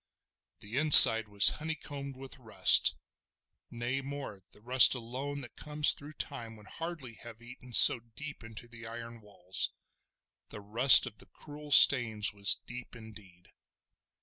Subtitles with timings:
[0.61, 6.65] The inside was honeycombed with rust—nay more, the rust alone that comes through time would
[6.79, 9.69] hardly have eaten so deep into the iron walls;
[10.49, 13.51] the rust of the cruel stains was deep indeed!